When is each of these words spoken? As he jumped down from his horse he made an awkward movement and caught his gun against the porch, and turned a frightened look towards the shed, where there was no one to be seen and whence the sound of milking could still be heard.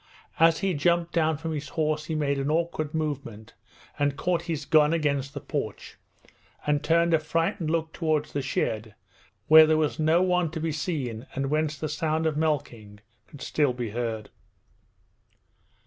As 0.39 0.61
he 0.61 0.73
jumped 0.73 1.13
down 1.13 1.37
from 1.37 1.53
his 1.53 1.69
horse 1.69 2.05
he 2.05 2.15
made 2.15 2.39
an 2.39 2.49
awkward 2.49 2.91
movement 2.95 3.53
and 3.99 4.17
caught 4.17 4.41
his 4.41 4.65
gun 4.65 4.93
against 4.93 5.35
the 5.35 5.39
porch, 5.39 5.95
and 6.65 6.83
turned 6.83 7.13
a 7.13 7.19
frightened 7.19 7.69
look 7.69 7.93
towards 7.93 8.33
the 8.33 8.41
shed, 8.41 8.95
where 9.47 9.67
there 9.67 9.77
was 9.77 9.99
no 9.99 10.23
one 10.23 10.49
to 10.49 10.59
be 10.59 10.71
seen 10.71 11.27
and 11.35 11.51
whence 11.51 11.77
the 11.77 11.87
sound 11.87 12.25
of 12.25 12.35
milking 12.35 12.99
could 13.27 13.43
still 13.43 13.73
be 13.73 13.91
heard. 13.91 14.31